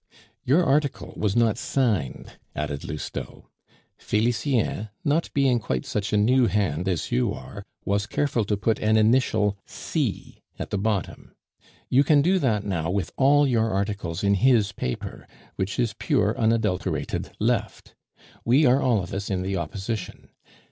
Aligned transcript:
"You 0.43 0.57
article 0.57 1.13
was 1.15 1.35
not 1.35 1.59
signed," 1.59 2.31
added 2.55 2.83
Lousteau. 2.83 3.49
"Felicien, 3.99 4.89
not 5.05 5.31
being 5.31 5.59
quite 5.59 5.85
such 5.85 6.11
a 6.11 6.17
new 6.17 6.47
hand 6.47 6.87
as 6.87 7.11
you 7.11 7.31
are, 7.31 7.63
was 7.85 8.07
careful 8.07 8.43
to 8.45 8.57
put 8.57 8.79
an 8.79 8.97
initial 8.97 9.59
C 9.67 10.41
at 10.57 10.71
the 10.71 10.79
bottom. 10.79 11.35
You 11.87 12.03
can 12.03 12.23
do 12.23 12.39
that 12.39 12.63
now 12.63 12.89
with 12.89 13.11
all 13.15 13.45
your 13.45 13.69
articles 13.69 14.23
in 14.23 14.33
his 14.33 14.71
paper, 14.71 15.27
which 15.55 15.77
is 15.77 15.93
pure 15.93 16.35
unadulterated 16.35 17.33
Left. 17.39 17.93
We 18.43 18.65
are 18.65 18.81
all 18.81 19.03
of 19.03 19.13
us 19.13 19.29
in 19.29 19.43
the 19.43 19.55
Opposition. 19.57 20.29